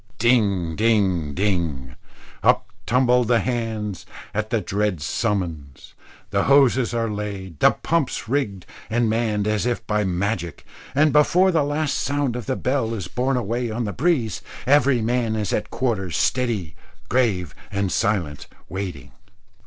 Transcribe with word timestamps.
Ding, 0.17 0.75
ding, 0.75 1.35
ding 1.35 1.93
up 2.41 2.67
tumble 2.87 3.23
the 3.23 3.39
hands 3.39 4.03
at 4.33 4.49
the 4.49 4.59
dread 4.59 4.99
summons. 4.99 5.93
The 6.31 6.45
hoses 6.45 6.91
are 6.91 7.07
laid, 7.07 7.59
the 7.59 7.69
pumps 7.69 8.27
rigged 8.27 8.65
and 8.89 9.07
manned 9.07 9.45
as 9.47 9.67
if 9.67 9.85
by 9.85 10.03
magic, 10.03 10.65
and 10.95 11.13
before 11.13 11.51
the 11.51 11.61
last 11.63 11.99
sound 11.99 12.35
of 12.35 12.47
the 12.47 12.55
bell 12.55 12.95
is 12.95 13.07
borne 13.07 13.37
away 13.37 13.69
on 13.69 13.85
the 13.85 13.93
breeze, 13.93 14.41
every 14.65 15.03
man 15.03 15.35
is 15.35 15.53
at 15.53 15.69
quarters, 15.69 16.17
steady, 16.17 16.75
grave, 17.07 17.53
and 17.69 17.91
silent 17.91 18.47
waiting. 18.69 19.11